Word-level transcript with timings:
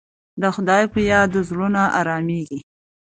د 0.41 0.43
خدای 0.55 0.83
په 0.93 0.99
یاد 1.11 1.31
زړونه 1.47 1.81
ارامېږي. 1.99 2.59